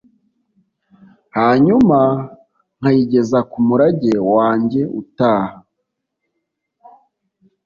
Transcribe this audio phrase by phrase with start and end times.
[1.37, 1.99] hanyuma
[2.79, 5.57] nkayigeza kumurage wanjye utaha